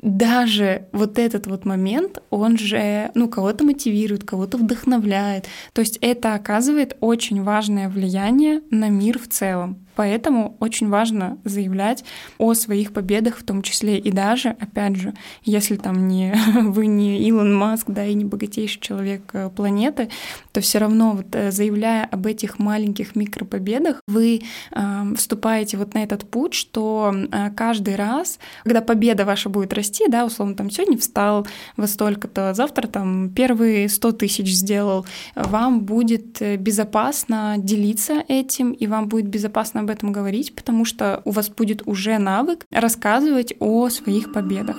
даже 0.03 0.87
вот 0.91 1.19
этот 1.19 1.47
вот 1.47 1.65
момент, 1.65 2.19
он 2.31 2.59
же, 2.59 3.13
ну, 3.15 3.29
кого-то 3.29 3.65
мотивирует, 3.65 4.25
кого-то 4.25 4.59
вдохновляет. 4.59 5.47
То 5.73 5.81
есть 5.81 5.97
это 6.01 6.35
оказывает 6.35 6.97
очень 7.01 7.43
важное 7.43 7.89
влияние 7.89 8.63
на 8.71 8.89
мир 8.89 9.21
в 9.21 9.29
целом. 9.29 9.87
Поэтому 9.95 10.57
очень 10.61 10.89
важно 10.89 11.39
заявлять 11.45 12.05
о 12.39 12.55
своих 12.55 12.93
победах 12.93 13.39
в 13.39 13.45
том 13.45 13.63
числе. 13.63 13.99
И 13.99 14.11
даже, 14.11 14.51
опять 14.51 14.97
же, 14.97 15.15
если 15.43 15.77
там 15.77 16.09
не, 16.09 16.35
вы 16.63 16.87
не 16.87 17.19
Илон 17.29 17.55
Маск, 17.55 17.89
да, 17.89 18.05
и 18.05 18.15
не 18.15 18.25
богатейший 18.25 18.81
человек 18.81 19.23
э, 19.33 19.51
планеты, 19.55 20.09
то 20.53 20.61
все 20.61 20.79
равно 20.79 21.13
вот 21.13 21.27
э, 21.35 21.51
заявляя 21.51 22.07
об 22.07 22.27
этих 22.27 22.59
маленьких 22.59 23.17
микропобедах, 23.17 24.01
вы 24.07 24.43
э, 24.71 25.03
вступаете 25.17 25.77
вот 25.77 25.95
на 25.95 26.03
этот 26.03 26.29
путь, 26.29 26.55
что 26.55 27.15
э, 27.15 27.51
каждый 27.51 27.97
раз, 27.97 28.39
когда 28.65 28.81
победа 28.81 29.25
ваша 29.25 29.49
будет 29.49 29.73
расти, 29.73 30.05
да, 30.09 30.25
условно, 30.25 30.55
там 30.55 30.71
сегодня 30.71 30.99
встал 30.99 31.47
во 31.77 31.87
столько-то, 31.87 32.55
завтра 32.55 32.87
там 32.87 33.31
первые 33.31 33.89
100 33.89 34.13
тысяч 34.13 34.53
сделал, 34.53 35.07
вам 35.35 35.81
будет 35.81 36.41
э, 36.41 36.57
безопасно 36.57 37.57
делиться 37.59 38.23
этим, 38.29 38.73
и 38.73 38.87
вам 38.87 39.09
будет 39.09 39.27
безопасно 39.27 39.82
об 39.83 39.91
этом 39.91 40.13
говорить, 40.13 40.55
потому 40.55 40.85
что 40.85 41.21
у 41.25 41.31
вас 41.31 41.49
будет 41.49 41.83
уже 41.87 42.19
навык 42.19 42.67
рассказывать 42.71 43.55
о 43.59 43.89
своих 43.89 44.33
победах. 44.33 44.77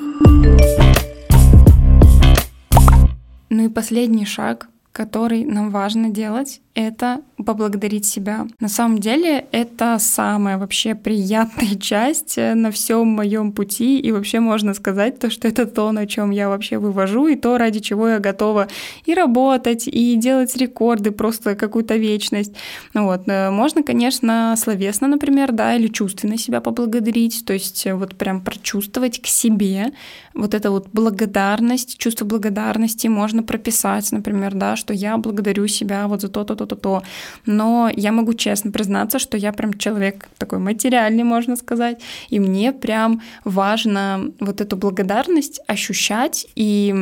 Ну 3.50 3.66
и 3.66 3.70
последний 3.70 4.26
шаг, 4.26 4.68
который 4.94 5.44
нам 5.44 5.72
важно 5.72 6.10
делать, 6.10 6.62
это 6.76 7.22
поблагодарить 7.38 8.06
себя. 8.06 8.48
На 8.60 8.68
самом 8.68 9.00
деле 9.00 9.46
это 9.52 9.98
самая 10.00 10.58
вообще 10.58 10.96
приятная 10.96 11.76
часть 11.82 12.38
э, 12.38 12.54
на 12.54 12.72
всем 12.72 13.08
моем 13.08 13.52
пути, 13.52 14.00
и 14.00 14.12
вообще 14.12 14.40
можно 14.40 14.74
сказать 14.74 15.20
то, 15.20 15.30
что 15.30 15.48
это 15.48 15.66
то, 15.66 15.92
на 15.92 16.08
чем 16.08 16.32
я 16.32 16.48
вообще 16.48 16.78
вывожу, 16.78 17.28
и 17.28 17.36
то, 17.36 17.58
ради 17.58 17.80
чего 17.80 18.08
я 18.08 18.20
готова 18.20 18.68
и 19.06 19.14
работать, 19.14 19.88
и 19.88 20.16
делать 20.16 20.56
рекорды 20.56 21.12
просто 21.12 21.56
какую-то 21.56 21.96
вечность. 21.96 22.54
Ну 22.94 23.06
вот. 23.06 23.28
Э, 23.28 23.50
можно, 23.50 23.84
конечно, 23.84 24.56
словесно, 24.58 25.08
например, 25.08 25.52
да, 25.52 25.76
или 25.76 25.88
чувственно 25.88 26.38
себя 26.38 26.62
поблагодарить, 26.62 27.46
то 27.46 27.54
есть 27.54 27.86
э, 27.86 27.94
вот 27.94 28.16
прям 28.16 28.42
прочувствовать 28.42 29.22
к 29.22 29.26
себе 29.28 29.92
вот 30.34 30.54
это 30.54 30.72
вот 30.72 30.88
благодарность, 30.94 31.98
чувство 31.98 32.26
благодарности 32.26 33.08
можно 33.08 33.44
прописать, 33.44 34.12
например, 34.12 34.56
да, 34.56 34.76
что 34.84 34.94
я 34.94 35.18
благодарю 35.18 35.68
себя 35.68 36.08
вот 36.08 36.22
за 36.22 36.28
то-то, 36.28 36.56
то-то, 36.56 36.76
то. 36.76 37.04
Но 37.46 37.90
я 37.96 38.12
могу 38.12 38.34
честно 38.34 38.70
признаться, 38.72 39.18
что 39.18 39.38
я 39.38 39.54
прям 39.54 39.74
человек 39.74 40.28
такой 40.38 40.60
материальный, 40.60 41.24
можно 41.24 41.56
сказать, 41.56 42.02
и 42.30 42.40
мне 42.40 42.74
прям 42.74 43.22
важно 43.46 44.32
вот 44.42 44.60
эту 44.60 44.76
благодарность 44.76 45.62
ощущать 45.68 46.48
и 46.56 46.94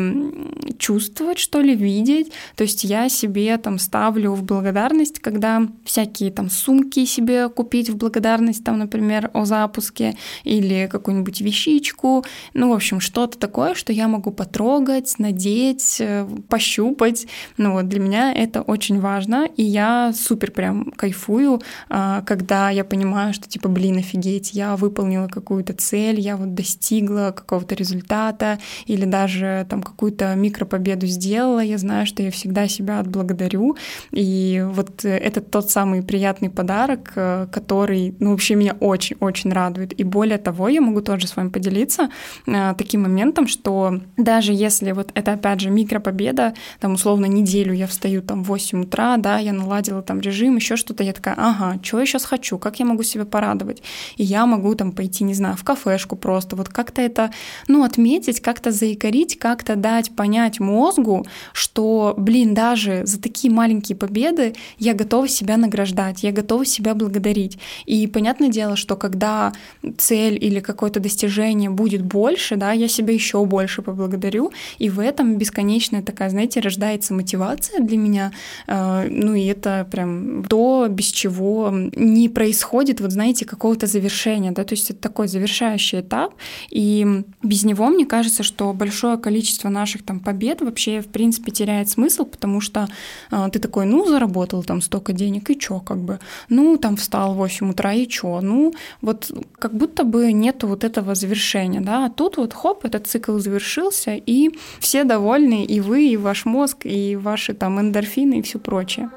чувствовать, 0.78 1.40
что 1.40 1.62
ли, 1.62 1.76
видеть. 1.76 2.32
То 2.56 2.64
есть 2.64 2.84
я 2.84 3.10
себе 3.10 3.58
там 3.58 3.80
ставлю 3.80 4.34
в 4.34 4.44
благодарность, 4.44 5.20
когда 5.20 5.68
всякие 5.84 6.32
там 6.32 6.52
сумки 6.52 7.06
себе 7.06 7.50
купить 7.50 7.90
в 7.90 7.98
благодарность, 7.98 8.64
там, 8.64 8.78
например, 8.78 9.32
о 9.34 9.46
запуске 9.46 10.16
или 10.44 10.88
какую-нибудь 10.92 11.42
вещичку, 11.42 12.24
ну, 12.54 12.70
в 12.70 12.74
общем, 12.74 13.00
что-то 13.00 13.40
такое, 13.40 13.74
что 13.74 13.92
я 13.92 14.08
могу 14.08 14.32
потрогать, 14.32 15.16
надеть, 15.18 15.98
э, 16.00 16.28
пощупать. 16.48 17.28
Ну 17.58 17.71
вот 17.74 17.88
для 17.88 18.00
меня 18.00 18.34
это 18.34 18.62
очень 18.62 19.00
важно, 19.00 19.48
и 19.58 19.64
я 19.64 20.14
супер 20.14 20.52
прям 20.52 20.92
кайфую, 20.92 21.62
а, 21.90 22.22
когда 22.22 22.70
я 22.70 22.84
понимаю, 22.84 23.34
что 23.34 23.50
типа, 23.50 23.70
блин, 23.70 23.98
офигеть, 23.98 24.54
я 24.54 24.76
выполнила 24.76 25.28
какую-то 25.28 25.74
цель, 25.74 26.20
я 26.20 26.38
вот 26.38 26.54
достигла 26.54 27.34
какого-то 27.36 27.76
результата 27.76 28.60
или 28.86 29.06
даже 29.06 29.66
там 29.70 29.84
какую-то 29.84 30.34
микропобеду 30.36 31.08
сделала, 31.08 31.60
я 31.60 31.78
знаю, 31.78 32.06
что 32.06 32.24
я 32.24 32.32
всегда 32.32 32.68
себя 32.68 33.00
отблагодарю, 33.00 33.78
и 34.12 34.66
вот 34.70 35.06
это 35.06 35.42
тот 35.42 35.70
самый 35.72 36.02
приятный 36.02 36.50
подарок, 36.50 37.14
э, 37.16 37.48
который, 37.52 38.16
ну, 38.20 38.32
вообще 38.32 38.56
меня 38.56 38.76
очень-очень 38.80 39.52
радует. 39.52 40.00
И 40.00 40.04
более 40.04 40.38
того, 40.38 40.70
я 40.70 40.82
могу 40.82 41.02
тоже 41.02 41.28
с 41.28 41.36
вами 41.36 41.50
поделиться 41.50 42.10
э, 42.48 42.74
таким 42.78 43.04
моментом, 43.04 43.48
что 43.48 44.00
даже 44.18 44.54
если 44.54 44.92
вот 44.92 45.12
это, 45.14 45.34
опять 45.34 45.62
же, 45.62 45.70
микропобеда, 45.70 46.54
там, 46.80 46.94
условно, 46.94 47.26
неделю 47.62 47.74
я 47.74 47.88
встаю 47.88 48.22
там 48.22 48.44
в 48.44 48.48
8 48.48 48.84
утра, 48.84 49.18
да, 49.18 49.40
я 49.40 49.54
наладила 49.54 50.02
там 50.02 50.20
режим, 50.20 50.56
еще 50.56 50.76
что-то, 50.76 51.04
я 51.04 51.14
такая, 51.14 51.36
ага, 51.38 51.80
что 51.82 52.00
я 52.00 52.06
сейчас 52.06 52.26
хочу, 52.26 52.58
как 52.58 52.80
я 52.80 52.86
могу 52.86 53.04
себя 53.04 53.26
порадовать? 53.26 53.82
И 54.18 54.24
я 54.24 54.46
могу 54.46 54.76
там 54.76 54.92
пойти, 54.92 55.24
не 55.24 55.34
знаю, 55.34 55.56
в 55.56 55.64
кафешку 55.64 56.16
просто, 56.16 56.56
вот 56.56 56.70
как-то 56.70 57.02
это, 57.02 57.32
ну, 57.68 57.84
отметить, 57.84 58.42
как-то 58.42 58.72
заикарить, 58.72 59.38
как-то 59.38 59.76
дать 59.76 60.16
понять 60.16 60.60
мозгу, 60.60 61.26
что, 61.54 62.14
блин, 62.18 62.54
даже 62.54 63.06
за 63.06 63.22
такие 63.22 63.54
маленькие 63.54 63.96
победы 63.96 64.54
я 64.80 64.94
готова 64.94 65.28
себя 65.28 65.58
награждать, 65.58 66.24
я 66.24 66.32
готова 66.32 66.66
себя 66.66 66.94
благодарить. 66.96 67.58
И 67.86 68.08
понятное 68.08 68.50
дело, 68.50 68.76
что 68.76 68.96
когда 68.96 69.54
цель 69.98 70.38
или 70.42 70.60
какое-то 70.60 71.00
достижение 71.00 71.70
будет 71.70 72.02
больше, 72.02 72.56
да, 72.56 72.72
я 72.72 72.88
себя 72.88 73.14
еще 73.14 73.46
больше 73.46 73.82
поблагодарю, 73.82 74.52
и 74.80 74.90
в 74.90 75.00
этом 75.00 75.38
бесконечная 75.38 76.02
такая, 76.02 76.30
знаете, 76.30 76.60
рождается 76.60 77.14
мотивация 77.14 77.51
для 77.60 77.98
меня, 77.98 78.32
э, 78.68 79.08
ну 79.10 79.34
и 79.34 79.46
это 79.46 79.88
прям 79.90 80.44
то, 80.44 80.88
без 80.90 81.06
чего 81.06 81.70
не 81.72 82.30
происходит, 82.30 83.02
вот 83.02 83.12
знаете, 83.12 83.46
какого-то 83.46 83.88
завершения, 83.88 84.52
да, 84.52 84.64
то 84.64 84.74
есть 84.74 84.90
это 84.92 85.00
такой 85.00 85.28
завершающий 85.28 86.02
этап, 86.02 86.34
и 86.70 87.24
без 87.44 87.64
него, 87.64 87.88
мне 87.88 88.06
кажется, 88.06 88.44
что 88.44 88.74
большое 88.74 89.18
количество 89.18 89.70
наших 89.70 90.04
там 90.04 90.20
побед 90.20 90.62
вообще, 90.62 91.02
в 91.02 91.08
принципе, 91.08 91.52
теряет 91.52 91.90
смысл, 91.90 92.26
потому 92.26 92.62
что 92.62 92.88
э, 93.32 93.50
ты 93.52 93.60
такой, 93.60 93.86
ну, 93.86 94.06
заработал 94.08 94.64
там 94.64 94.82
столько 94.82 95.14
денег, 95.14 95.50
и 95.50 95.58
чё, 95.58 95.80
как 95.80 95.98
бы, 95.98 96.20
ну, 96.50 96.78
там 96.78 96.96
встал 96.96 97.34
в 97.34 97.38
8 97.38 97.72
утра, 97.72 97.94
и 97.94 98.08
чё, 98.08 98.42
ну, 98.42 98.74
вот 99.02 99.32
как 99.60 99.74
будто 99.74 100.04
бы 100.04 100.32
нету 100.34 100.68
вот 100.68 100.84
этого 100.84 101.16
завершения, 101.16 101.82
да, 101.82 102.06
а 102.06 102.10
тут 102.10 102.38
вот 102.38 102.54
хоп, 102.54 102.86
этот 102.86 103.08
цикл 103.08 103.38
завершился, 103.38 104.16
и 104.16 104.52
все 104.80 105.04
довольны, 105.04 105.66
и 105.66 105.80
вы, 105.80 106.08
и 106.08 106.18
ваш 106.18 106.46
мозг, 106.46 106.86
и 106.86 107.16
ваши 107.42 107.54
там 107.54 107.80
эндорфины, 107.80 108.40
и 108.40 108.42
все 108.42 108.60
прочее. 108.60 109.10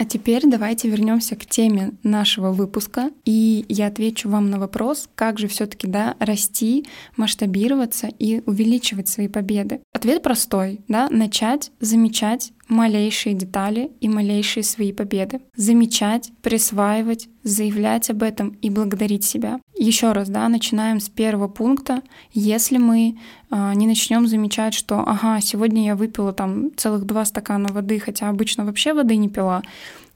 А 0.00 0.04
теперь 0.08 0.42
давайте 0.46 0.88
вернемся 0.88 1.36
к 1.36 1.44
теме 1.44 1.92
нашего 2.02 2.52
выпуска, 2.52 3.10
и 3.26 3.66
я 3.68 3.86
отвечу 3.86 4.30
вам 4.30 4.48
на 4.50 4.58
вопрос, 4.58 5.08
как 5.14 5.38
же 5.38 5.46
все-таки 5.46 5.86
да, 5.86 6.16
расти, 6.18 6.86
масштабироваться 7.16 8.08
и 8.18 8.42
увеличивать 8.46 9.08
свои 9.08 9.28
победы. 9.28 9.82
Ответ 9.92 10.22
простой, 10.22 10.80
да, 10.88 11.08
начать 11.10 11.70
замечать 11.80 12.52
малейшие 12.70 13.34
детали 13.34 13.90
и 14.00 14.08
малейшие 14.08 14.62
свои 14.62 14.92
победы. 14.92 15.40
Замечать, 15.56 16.30
присваивать, 16.40 17.28
заявлять 17.42 18.10
об 18.10 18.22
этом 18.22 18.50
и 18.62 18.70
благодарить 18.70 19.24
себя. 19.24 19.60
Еще 19.76 20.12
раз, 20.12 20.28
да, 20.28 20.48
начинаем 20.48 21.00
с 21.00 21.08
первого 21.08 21.48
пункта. 21.48 22.02
Если 22.32 22.78
мы 22.78 23.18
э, 23.50 23.72
не 23.74 23.86
начнем 23.86 24.26
замечать, 24.26 24.74
что, 24.74 25.00
ага, 25.00 25.40
сегодня 25.40 25.84
я 25.86 25.96
выпила 25.96 26.32
там 26.32 26.70
целых 26.76 27.04
два 27.04 27.24
стакана 27.24 27.72
воды, 27.72 27.98
хотя 27.98 28.28
обычно 28.28 28.64
вообще 28.64 28.94
воды 28.94 29.16
не 29.16 29.28
пила, 29.28 29.62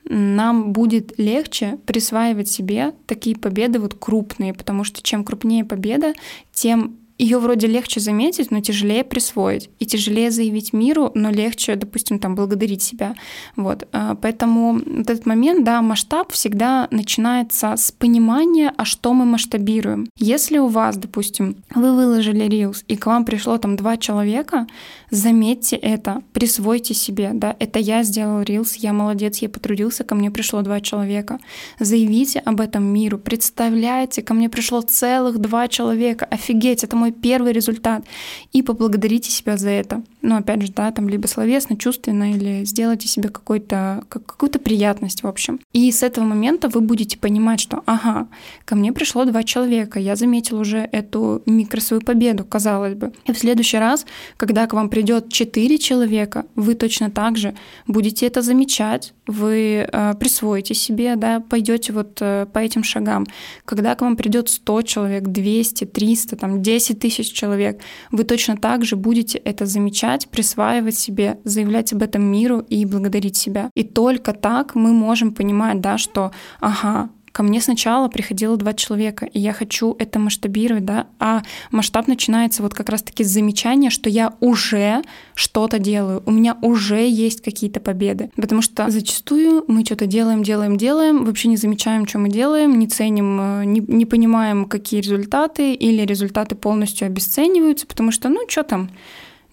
нам 0.05 0.73
будет 0.73 1.19
легче 1.19 1.79
присваивать 1.87 2.49
себе 2.49 2.93
такие 3.07 3.37
победы 3.37 3.79
вот 3.79 3.95
крупные, 3.95 4.53
потому 4.53 4.85
что 4.85 5.03
чем 5.03 5.25
крупнее 5.25 5.65
победа, 5.65 6.13
тем 6.53 6.99
ее 7.19 7.39
вроде 7.39 7.67
легче 7.69 8.01
заметить, 8.01 8.51
но 8.51 8.61
тяжелее 8.61 9.05
присвоить. 9.05 9.71
И 9.79 9.87
тяжелее 9.87 10.31
заявить 10.31 10.73
миру, 10.73 11.13
но 11.15 11.31
легче, 11.31 11.77
допустим, 11.77 12.19
там, 12.19 12.35
благодарить 12.35 12.83
себя. 12.83 13.15
Вот. 13.57 13.87
А, 13.93 14.17
поэтому 14.17 14.75
вот 14.75 15.11
этот 15.11 15.27
момент, 15.27 15.65
да, 15.65 15.81
масштаб 15.81 16.33
всегда 16.33 16.89
начинается 16.91 17.77
с 17.77 17.93
понимания, 17.93 18.73
а 18.77 18.85
что 18.85 19.15
мы 19.15 19.25
масштабируем. 19.25 20.09
Если 20.19 20.59
у 20.59 20.67
вас, 20.67 20.97
допустим, 20.97 21.57
вы 21.75 21.95
выложили 21.95 22.47
Reels, 22.47 22.85
и 22.89 22.97
к 22.97 23.07
вам 23.07 23.25
пришло 23.25 23.59
там 23.59 23.77
два 23.77 23.97
человека, 23.97 24.67
заметьте 25.11 25.77
это, 25.77 26.23
присвойте 26.33 26.95
себе, 26.95 27.31
да, 27.33 27.55
это 27.61 27.79
я 27.79 28.03
сделал 28.03 28.43
Reels, 28.43 28.75
я 28.77 28.93
молодец, 28.93 29.39
я 29.39 29.49
потрудился, 29.49 30.03
ко 30.03 30.15
мне 30.15 30.31
пришло 30.31 30.63
два 30.63 30.81
человека. 30.81 31.39
Заявите 31.79 32.41
об 32.41 32.61
этом 32.61 32.85
миру, 32.85 33.19
представляете, 33.19 34.23
ко 34.23 34.35
мне 34.35 34.49
пришло 34.49 34.81
целых 34.81 35.39
два 35.39 35.69
человека, 35.69 36.25
офигеть, 36.25 36.83
это 36.83 36.97
мой 37.05 37.13
первый 37.13 37.53
результат. 37.53 38.05
И 38.53 38.63
поблагодарите 38.63 39.31
себя 39.31 39.57
за 39.57 39.71
это. 39.71 40.03
Ну, 40.27 40.37
опять 40.37 40.63
же, 40.63 40.73
да, 40.73 40.91
там 40.91 41.07
либо 41.11 41.27
словесно, 41.27 41.77
чувственно, 41.77 42.33
или 42.33 42.65
сделайте 42.65 43.09
себе 43.09 43.29
какой-то, 43.29 44.05
какую-то 44.09 44.59
приятность, 44.59 45.23
в 45.23 45.27
общем. 45.27 45.61
И 45.75 45.93
с 45.93 46.03
этого 46.03 46.25
момента 46.25 46.71
вы 46.71 46.81
будете 46.81 47.19
понимать, 47.19 47.61
что, 47.61 47.83
ага, 47.85 48.29
ко 48.65 48.75
мне 48.75 48.91
пришло 48.95 49.27
два 49.27 49.43
человека, 49.43 50.01
я 50.01 50.17
заметил 50.17 50.59
уже 50.59 50.89
эту 50.93 51.43
микро 51.45 51.79
свою 51.81 52.01
победу, 52.01 52.43
казалось 52.43 52.95
бы. 52.95 53.13
И 53.27 53.33
в 53.33 53.39
следующий 53.39 53.77
раз, 53.77 54.07
когда 54.39 54.67
к 54.67 54.73
вам 54.73 54.89
придет 54.89 55.31
четыре 55.31 55.77
человека, 55.77 56.47
вы 56.55 56.75
точно 56.75 57.11
так 57.11 57.37
же 57.37 57.55
будете 57.87 58.27
это 58.27 58.41
замечать, 58.41 59.13
вы 59.27 59.89
э, 59.91 60.15
присвоите 60.19 60.75
себе, 60.75 61.17
да, 61.17 61.41
пойдете 61.41 61.93
вот 61.93 62.19
э, 62.21 62.47
по 62.53 62.59
этим 62.59 62.83
шагам. 62.83 63.27
Когда 63.65 63.95
к 63.95 64.01
вам 64.01 64.17
придет 64.17 64.49
100 64.49 64.83
человек, 64.83 65.25
200, 65.25 65.85
300, 65.85 66.37
там 66.37 66.63
10 66.63 66.99
тысяч 66.99 67.33
человек, 67.33 67.81
вы 68.11 68.25
точно 68.25 68.57
так 68.57 68.85
же 68.85 68.97
будете 68.97 69.39
это 69.39 69.67
замечать, 69.67 70.14
присваивать 70.31 70.97
себе, 70.97 71.39
заявлять 71.45 71.93
об 71.93 72.03
этом 72.03 72.23
миру 72.23 72.61
и 72.61 72.85
благодарить 72.85 73.37
себя. 73.37 73.71
И 73.75 73.83
только 73.83 74.33
так 74.33 74.75
мы 74.75 74.93
можем 74.93 75.33
понимать, 75.33 75.81
да, 75.81 75.99
что, 75.99 76.33
ага, 76.61 77.11
ко 77.35 77.43
мне 77.43 77.61
сначала 77.61 78.09
приходило 78.09 78.57
два 78.57 78.75
человека, 78.75 79.27
и 79.27 79.41
я 79.41 79.53
хочу 79.53 79.97
это 79.99 80.21
масштабировать, 80.21 80.85
да, 80.85 81.09
а 81.19 81.43
масштаб 81.73 82.07
начинается 82.07 82.63
вот 82.63 82.75
как 82.75 82.89
раз-таки 82.89 83.25
с 83.25 83.29
замечания, 83.29 83.91
что 83.91 84.09
я 84.09 84.35
уже 84.39 85.03
что-то 85.35 85.81
делаю, 85.81 86.23
у 86.27 86.31
меня 86.31 86.57
уже 86.63 87.09
есть 87.09 87.43
какие-то 87.43 87.81
победы, 87.81 88.31
потому 88.37 88.63
что 88.63 88.89
зачастую 88.89 89.65
мы 89.67 89.85
что-то 89.85 90.07
делаем, 90.07 90.45
делаем, 90.45 90.77
делаем, 90.77 91.25
вообще 91.25 91.49
не 91.49 91.57
замечаем, 91.57 92.07
что 92.07 92.21
мы 92.21 92.29
делаем, 92.29 92.79
не 92.79 92.87
ценим, 92.87 93.41
э, 93.41 93.65
не, 93.65 93.81
не 93.81 94.07
понимаем, 94.07 94.67
какие 94.67 95.01
результаты, 95.01 95.75
или 95.75 96.03
результаты 96.03 96.55
полностью 96.55 97.07
обесцениваются, 97.07 97.89
потому 97.89 98.13
что, 98.13 98.29
ну, 98.29 98.49
что 98.49 98.63
там, 98.63 98.91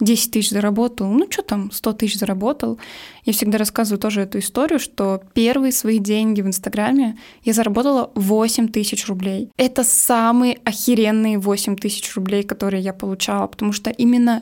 10 0.01 0.31
тысяч 0.31 0.49
заработал, 0.49 1.07
ну 1.07 1.27
что 1.29 1.41
там, 1.43 1.71
100 1.71 1.93
тысяч 1.93 2.19
заработал. 2.19 2.79
Я 3.23 3.33
всегда 3.33 3.57
рассказываю 3.57 3.99
тоже 3.99 4.21
эту 4.21 4.39
историю, 4.39 4.79
что 4.79 5.21
первые 5.33 5.71
свои 5.71 5.99
деньги 5.99 6.41
в 6.41 6.47
Инстаграме 6.47 7.17
я 7.43 7.53
заработала 7.53 8.11
8 8.15 8.67
тысяч 8.69 9.07
рублей. 9.07 9.49
Это 9.57 9.83
самые 9.83 10.59
охеренные 10.65 11.37
8 11.37 11.75
тысяч 11.75 12.13
рублей, 12.15 12.43
которые 12.43 12.83
я 12.83 12.93
получала, 12.93 13.47
потому 13.47 13.73
что 13.73 13.89
именно 13.89 14.41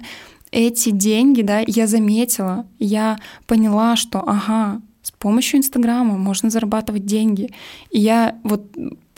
эти 0.51 0.89
деньги, 0.89 1.41
да, 1.41 1.61
я 1.67 1.85
заметила, 1.85 2.65
я 2.79 3.19
поняла, 3.45 3.95
что, 3.95 4.23
ага, 4.27 4.81
с 5.01 5.11
помощью 5.11 5.59
Инстаграма 5.59 6.17
можно 6.17 6.49
зарабатывать 6.49 7.05
деньги. 7.05 7.51
И 7.89 7.99
я 7.99 8.37
вот 8.43 8.65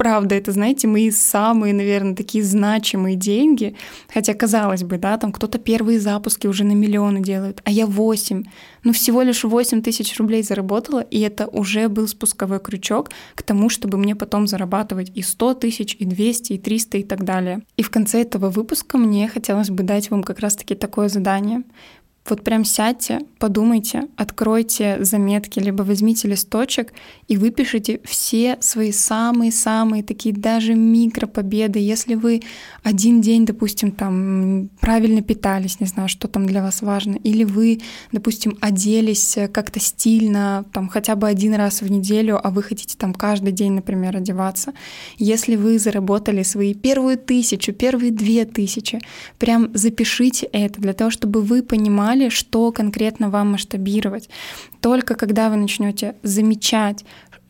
правда, 0.02 0.34
это, 0.34 0.52
знаете, 0.52 0.88
мои 0.88 1.12
самые, 1.12 1.76
наверное, 1.76 2.16
такие 2.16 2.44
значимые 2.44 3.16
деньги. 3.16 3.76
Хотя, 4.12 4.34
казалось 4.34 4.84
бы, 4.84 4.98
да, 4.98 5.16
там 5.18 5.32
кто-то 5.32 5.60
первые 5.60 6.00
запуски 6.00 6.48
уже 6.48 6.64
на 6.64 6.72
миллионы 6.72 7.22
делает, 7.22 7.62
а 7.66 7.70
я 7.70 7.86
8. 7.86 8.44
Ну, 8.84 8.94
всего 8.94 9.22
лишь 9.22 9.44
8 9.44 9.84
тысяч 9.84 10.18
рублей 10.18 10.42
заработала, 10.42 11.02
и 11.02 11.20
это 11.20 11.46
уже 11.46 11.88
был 11.88 12.08
спусковой 12.08 12.60
крючок 12.60 13.12
к 13.36 13.44
тому, 13.44 13.70
чтобы 13.70 14.00
мне 14.00 14.16
потом 14.16 14.48
зарабатывать 14.48 15.12
и 15.14 15.22
100 15.22 15.54
тысяч, 15.54 15.96
и 16.00 16.06
200, 16.06 16.54
и 16.54 16.58
300, 16.58 16.98
и 16.98 17.04
так 17.04 17.24
далее. 17.24 17.62
И 17.78 17.84
в 17.84 17.92
конце 17.92 18.24
этого 18.24 18.50
выпуска 18.50 18.98
мне 18.98 19.28
хотелось 19.28 19.70
бы 19.70 19.84
дать 19.84 20.10
вам 20.10 20.24
как 20.24 20.40
раз-таки 20.40 20.74
такое 20.74 21.10
задание 21.10 21.62
вот 22.30 22.44
прям 22.44 22.64
сядьте, 22.64 23.20
подумайте, 23.40 24.04
откройте 24.16 25.04
заметки, 25.04 25.60
либо 25.60 25.82
возьмите 25.82 26.28
листочек 26.28 26.94
и 27.28 27.36
выпишите 27.36 28.00
все 28.04 28.58
свои 28.62 28.92
самые-самые 28.92 30.04
такие 30.04 30.34
даже 30.34 30.76
микропобеды. 30.76 31.80
Если 31.80 32.14
вы 32.14 32.42
один 32.84 33.22
день, 33.22 33.46
допустим, 33.46 33.92
там 33.92 34.70
правильно 34.80 35.24
питались, 35.24 35.80
не 35.80 35.88
знаю, 35.88 36.10
что 36.10 36.28
там 36.28 36.46
для 36.46 36.62
вас 36.62 36.84
важно, 36.84 37.16
или 37.24 37.44
вы, 37.44 37.82
допустим, 38.12 38.56
оделись 38.62 39.38
как-то 39.52 39.80
стильно, 39.80 40.64
там 40.72 40.90
хотя 40.90 41.16
бы 41.16 41.28
один 41.28 41.56
раз 41.56 41.82
в 41.82 41.90
неделю, 41.90 42.40
а 42.42 42.52
вы 42.52 42.62
хотите 42.62 42.96
там 42.98 43.16
каждый 43.16 43.52
день, 43.52 43.74
например, 43.74 44.18
одеваться. 44.18 44.74
Если 45.18 45.56
вы 45.56 45.80
заработали 45.80 46.44
свои 46.44 46.76
первую 46.76 47.18
тысячу, 47.18 47.74
первые 47.74 48.12
две 48.12 48.46
тысячи, 48.46 49.00
прям 49.40 49.72
запишите 49.74 50.46
это 50.46 50.80
для 50.80 50.94
того, 50.94 51.10
чтобы 51.10 51.42
вы 51.42 51.64
понимали, 51.64 52.11
понимали, 52.12 52.30
что 52.30 52.72
конкретно 52.72 53.30
вам 53.30 53.52
масштабировать. 53.52 54.30
Только 54.82 55.16
когда 55.16 55.50
вы 55.50 55.56
начнете 55.56 56.16
замечать, 56.24 57.06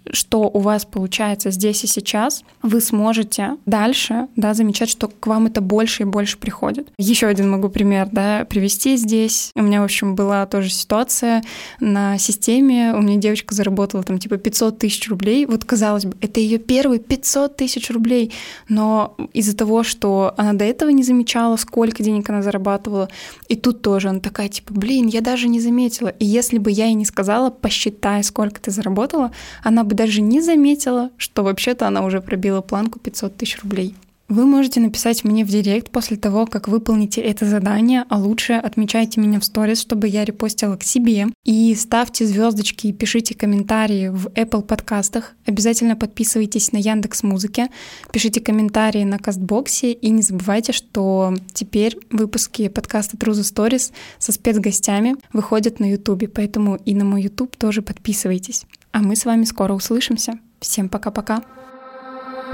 что 0.09 0.49
у 0.49 0.59
вас 0.59 0.85
получается 0.85 1.51
здесь 1.51 1.83
и 1.83 1.87
сейчас, 1.87 2.43
вы 2.61 2.81
сможете 2.81 3.57
дальше 3.65 4.27
да, 4.35 4.53
замечать, 4.53 4.89
что 4.89 5.07
к 5.07 5.27
вам 5.27 5.47
это 5.47 5.61
больше 5.61 6.03
и 6.03 6.05
больше 6.05 6.37
приходит. 6.37 6.91
Еще 6.97 7.27
один 7.27 7.49
могу 7.49 7.69
пример 7.69 8.09
да, 8.11 8.45
привести 8.45 8.97
здесь. 8.97 9.51
У 9.55 9.61
меня, 9.61 9.81
в 9.81 9.85
общем, 9.85 10.15
была 10.15 10.45
тоже 10.45 10.69
ситуация 10.69 11.43
на 11.79 12.17
системе. 12.17 12.93
У 12.95 13.01
меня 13.01 13.17
девочка 13.17 13.53
заработала 13.53 14.03
там 14.03 14.17
типа 14.17 14.37
500 14.37 14.79
тысяч 14.79 15.09
рублей. 15.09 15.45
Вот 15.45 15.65
казалось 15.65 16.05
бы, 16.05 16.17
это 16.21 16.39
ее 16.39 16.57
первый 16.57 16.99
500 16.99 17.55
тысяч 17.55 17.89
рублей. 17.91 18.33
Но 18.69 19.15
из-за 19.33 19.55
того, 19.55 19.83
что 19.83 20.33
она 20.37 20.53
до 20.53 20.65
этого 20.65 20.89
не 20.89 21.03
замечала, 21.03 21.55
сколько 21.57 22.03
денег 22.03 22.29
она 22.29 22.41
зарабатывала, 22.41 23.09
и 23.47 23.55
тут 23.55 23.81
тоже 23.81 24.09
она 24.09 24.19
такая 24.19 24.49
типа, 24.49 24.73
блин, 24.73 25.07
я 25.07 25.21
даже 25.21 25.47
не 25.47 25.59
заметила. 25.59 26.09
И 26.09 26.25
если 26.25 26.57
бы 26.57 26.71
я 26.71 26.85
ей 26.85 26.95
не 26.95 27.05
сказала, 27.05 27.49
посчитай, 27.49 28.23
сколько 28.23 28.59
ты 28.59 28.71
заработала, 28.71 29.31
она 29.63 29.83
бы 29.91 29.95
даже 29.95 30.21
не 30.21 30.39
заметила, 30.39 31.11
что 31.17 31.43
вообще-то 31.43 31.85
она 31.85 32.05
уже 32.05 32.21
пробила 32.21 32.61
планку 32.61 32.97
500 32.99 33.35
тысяч 33.35 33.61
рублей. 33.61 33.93
Вы 34.31 34.45
можете 34.45 34.79
написать 34.79 35.25
мне 35.25 35.43
в 35.43 35.49
директ 35.49 35.91
после 35.91 36.15
того, 36.15 36.45
как 36.45 36.69
выполните 36.69 37.19
это 37.19 37.45
задание, 37.45 38.05
а 38.07 38.17
лучше 38.17 38.53
отмечайте 38.53 39.19
меня 39.19 39.41
в 39.41 39.43
сторис, 39.43 39.81
чтобы 39.81 40.07
я 40.07 40.23
репостила 40.23 40.77
к 40.77 40.83
себе. 40.83 41.27
И 41.43 41.75
ставьте 41.75 42.25
звездочки 42.25 42.87
и 42.87 42.93
пишите 42.93 43.35
комментарии 43.35 44.07
в 44.07 44.27
Apple 44.27 44.61
подкастах. 44.61 45.33
Обязательно 45.45 45.97
подписывайтесь 45.97 46.71
на 46.71 46.77
Яндекс 46.77 47.23
Музыке, 47.23 47.67
пишите 48.13 48.39
комментарии 48.39 49.03
на 49.03 49.19
Кастбоксе 49.19 49.91
и 49.91 50.09
не 50.11 50.21
забывайте, 50.21 50.71
что 50.71 51.33
теперь 51.51 51.97
выпуски 52.09 52.69
подкаста 52.69 53.17
True 53.17 53.33
the 53.33 53.41
Stories 53.41 53.91
со 54.17 54.31
спецгостями 54.31 55.17
выходят 55.33 55.81
на 55.81 55.91
YouTube, 55.91 56.31
поэтому 56.33 56.77
и 56.77 56.95
на 56.95 57.03
мой 57.03 57.23
YouTube 57.23 57.57
тоже 57.57 57.81
подписывайтесь. 57.81 58.63
А 58.93 58.99
мы 58.99 59.17
с 59.17 59.25
вами 59.25 59.43
скоро 59.43 59.73
услышимся. 59.73 60.39
Всем 60.61 60.87
пока-пока. 60.87 61.43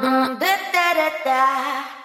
Mm, 0.01 0.37
da, 0.39 0.57
da, 0.73 0.93
da, 0.93 1.09
da. 1.25 1.96